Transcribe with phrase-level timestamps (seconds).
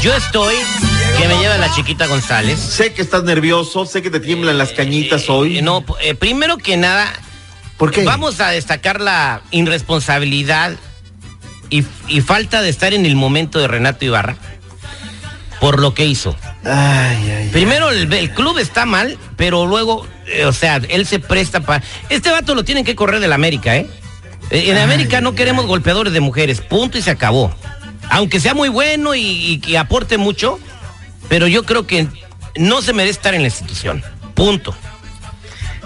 [0.00, 0.54] Yo estoy
[1.18, 2.58] que me lleva la chiquita González.
[2.58, 5.58] Sé que estás nervioso, sé que te tiemblan las cañitas hoy.
[5.58, 7.12] Eh, no, eh, primero que nada,
[7.76, 8.04] ¿Por qué?
[8.04, 10.72] vamos a destacar la irresponsabilidad
[11.70, 14.36] y, y falta de estar en el momento de Renato Ibarra
[15.60, 16.36] por lo que hizo.
[16.64, 21.20] Ay, ay, Primero el, el club está mal, pero luego, eh, o sea, él se
[21.20, 21.82] presta para...
[22.10, 23.88] Este vato lo tienen que correr del América, ¿eh?
[24.50, 27.54] Eh, En América no queremos golpeadores de mujeres, punto y se acabó.
[28.10, 30.58] Aunque sea muy bueno y, y que aporte mucho,
[31.28, 32.08] pero yo creo que
[32.56, 34.02] no se merece estar en la institución.
[34.34, 34.76] Punto.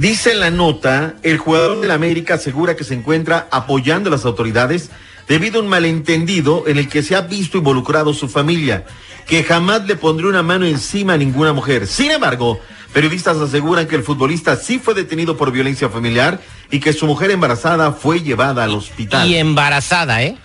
[0.00, 4.24] Dice en la nota, el jugador del América asegura que se encuentra apoyando a las
[4.24, 4.88] autoridades
[5.28, 8.86] debido a un malentendido en el que se ha visto involucrado su familia,
[9.26, 11.86] que jamás le pondría una mano encima a ninguna mujer.
[11.86, 12.58] Sin embargo,
[12.94, 16.40] periodistas aseguran que el futbolista sí fue detenido por violencia familiar
[16.70, 19.28] y que su mujer embarazada fue llevada al hospital.
[19.28, 20.38] Y embarazada, ¿eh?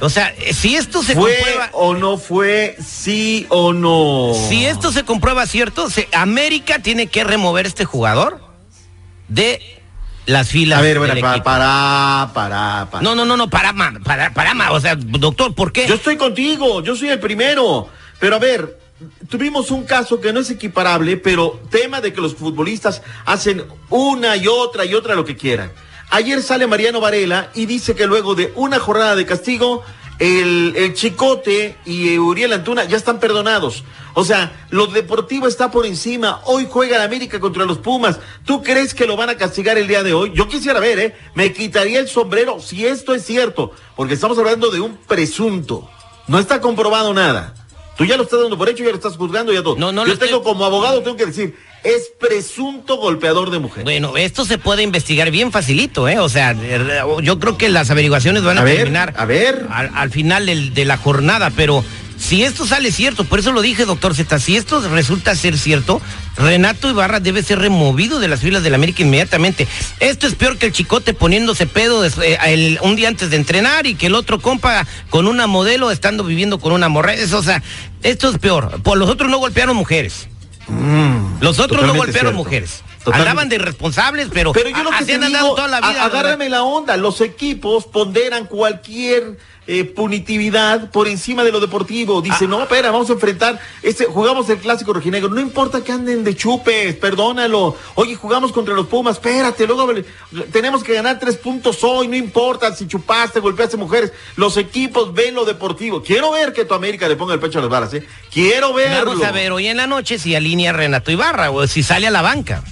[0.00, 1.70] O sea, eh, si esto se ¿Fue comprueba...
[1.72, 2.76] o no fue?
[2.86, 4.34] ¿Sí o no?
[4.50, 8.46] Si esto se comprueba cierto, se- América tiene que remover este jugador
[9.28, 9.78] de
[10.26, 13.02] las filas A ver, bueno, para, para, para, para.
[13.02, 13.72] No, no, no, no, para,
[14.04, 15.86] para, para, o sea, doctor, ¿por qué?
[15.86, 17.88] Yo estoy contigo, yo soy el primero.
[18.18, 18.78] Pero a ver,
[19.28, 24.36] tuvimos un caso que no es equiparable, pero tema de que los futbolistas hacen una
[24.36, 25.70] y otra y otra lo que quieran.
[26.10, 29.82] Ayer sale Mariano Varela y dice que luego de una jornada de castigo,
[30.18, 33.84] el, el Chicote y Uriel Antuna ya están perdonados.
[34.18, 36.40] O sea, lo deportivo está por encima.
[36.46, 38.18] Hoy juega el América contra los Pumas.
[38.44, 40.32] ¿Tú crees que lo van a castigar el día de hoy?
[40.34, 41.16] Yo quisiera ver, ¿eh?
[41.36, 45.88] Me quitaría el sombrero si esto es cierto, porque estamos hablando de un presunto.
[46.26, 47.54] No está comprobado nada.
[47.96, 49.76] Tú ya lo estás dando por hecho, ya lo estás juzgando, ya todo.
[49.76, 53.84] No, no Yo estoy- tengo como abogado, tengo que decir, es presunto golpeador de mujer.
[53.84, 56.18] Bueno, esto se puede investigar bien facilito, ¿eh?
[56.18, 56.56] O sea,
[57.22, 59.68] yo creo que las averiguaciones van a, A ver, terminar a ver.
[59.70, 61.84] Al, al final del- de la jornada, pero
[62.18, 66.00] si esto sale cierto, por eso lo dije, doctor Z, si esto resulta ser cierto,
[66.36, 69.66] Renato Ibarra debe ser removido de las filas del América inmediatamente.
[70.00, 72.10] Esto es peor que el chicote poniéndose pedo eh,
[72.46, 76.24] el- un día antes de entrenar y que el otro compa con una modelo estando
[76.24, 77.14] viviendo con una morra.
[77.14, 77.62] Eso, o sea,
[78.02, 78.82] esto es peor.
[78.82, 80.28] Por los otros no golpearon mujeres.
[81.40, 82.32] Los otros no golpearon cierto.
[82.32, 82.82] mujeres.
[83.10, 83.30] Totalmente.
[83.30, 86.04] Andaban de irresponsables, pero, Pero yo lo que así han andado toda la vida.
[86.04, 86.96] agárrame la onda.
[86.96, 89.36] Los equipos ponderan cualquier
[89.70, 92.22] eh, punitividad por encima de lo deportivo.
[92.22, 92.48] Dice, Ah.
[92.48, 95.28] no, espera, vamos a enfrentar, este, jugamos el clásico rojinegro.
[95.28, 97.76] No importa que anden de chupes, perdónalo.
[97.94, 99.92] Oye, jugamos contra los Pumas, espérate, luego
[100.52, 104.12] tenemos que ganar tres puntos hoy, no importa si chupaste, golpeaste mujeres.
[104.36, 106.02] Los equipos ven lo deportivo.
[106.02, 108.06] Quiero ver que tu América le ponga el pecho a las balas, ¿eh?
[108.32, 109.10] Quiero verlo.
[109.10, 112.10] Vamos a ver hoy en la noche si alinea Renato Ibarra o si sale a
[112.10, 112.62] la banca.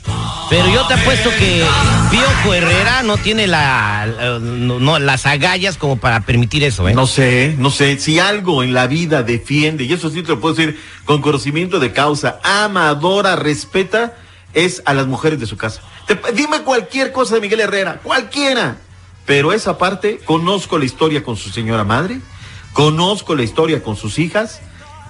[0.49, 1.65] Pero yo te apuesto que
[2.11, 6.95] Piojo Herrera no tiene la, no, las agallas como para permitir eso, ¿eh?
[6.95, 10.41] No sé, no sé, si algo en la vida defiende, y eso sí te lo
[10.41, 14.15] puedo decir con conocimiento de causa, ama, adora, respeta,
[14.55, 15.83] es a las mujeres de su casa.
[16.35, 18.77] Dime cualquier cosa de Miguel Herrera, cualquiera.
[19.27, 22.21] Pero esa parte, conozco la historia con su señora madre,
[22.73, 24.61] conozco la historia con sus hijas,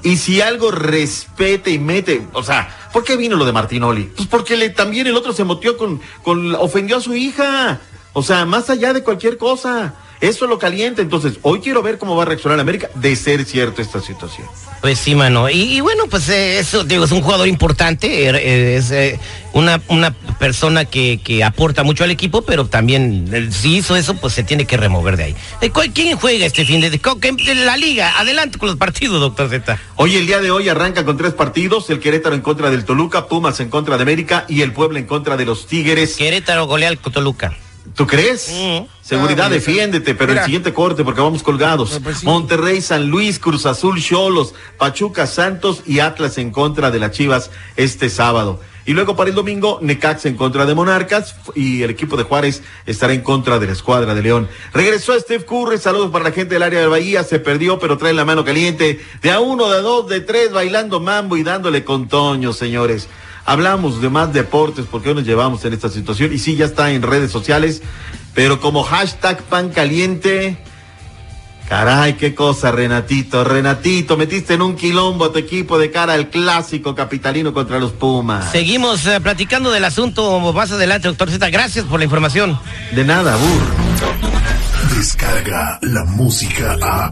[0.03, 4.05] y si algo respete y mete, o sea, ¿por qué vino lo de Martinoli?
[4.17, 7.81] Pues porque le, también el otro se motió con, con, ofendió a su hija.
[8.13, 9.95] O sea, más allá de cualquier cosa.
[10.21, 11.03] Eso lo calienta.
[11.03, 14.47] Entonces, hoy quiero ver cómo va a reaccionar América de ser cierto esta situación.
[14.81, 15.49] Pues sí, mano.
[15.51, 19.19] Y, y bueno, pues eh, eso, digo, es un jugador importante, eh, eh, es eh,
[19.53, 24.35] una, una persona que, que aporta mucho al equipo, pero también si hizo eso, pues
[24.35, 25.37] se tiene que remover de ahí.
[25.61, 28.19] Eh, ¿cuál- ¿Quién juega este fin de, de, de la liga?
[28.19, 29.79] Adelante con los partidos, doctor Z.
[29.97, 33.27] Hoy, el día de hoy, arranca con tres partidos: el Querétaro en contra del Toluca,
[33.29, 36.17] Pumas en contra de América y el Puebla en contra de los Tigres.
[36.17, 37.57] Querétaro golea al Toluca.
[37.95, 38.51] ¿Tú crees?
[38.53, 38.87] Mm.
[39.03, 40.41] Seguridad, Ah, bueno, defiéndete, pero mira.
[40.43, 41.93] el siguiente corte porque vamos colgados.
[41.95, 42.27] No, pues sí.
[42.27, 47.51] Monterrey, San Luis, Cruz Azul, Cholos, Pachuca, Santos y Atlas en contra de las Chivas
[47.77, 48.61] este sábado.
[48.87, 52.63] Y luego para el domingo, Necax en contra de Monarcas y el equipo de Juárez
[52.87, 54.49] estará en contra de la escuadra de León.
[54.73, 58.13] Regresó Steve Curry, saludos para la gente del área de Bahía, se perdió pero trae
[58.13, 59.01] la mano caliente.
[59.23, 63.09] De a uno, de a dos, de tres, bailando mambo y dándole con Toño, señores.
[63.45, 66.93] Hablamos de más deportes porque hoy nos llevamos en esta situación y sí, ya está
[66.93, 67.83] en redes sociales,
[68.35, 70.59] pero como hashtag pan caliente,
[71.69, 76.31] caray, qué cosa, Renatito, Renatito, metiste en un quilombo a tu equipo de cara al
[76.31, 78.51] clásico capitalino contra los Pumas.
[78.51, 81.51] Seguimos eh, platicando del asunto más adelante, doctor Z.
[81.51, 82.59] Gracias por la información.
[82.93, 84.37] De nada, burro.
[84.97, 87.11] Descarga la música a.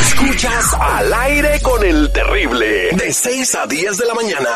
[0.00, 2.90] Escuchas al aire con el terrible.
[2.92, 4.48] De 6 a 10 de la mañana.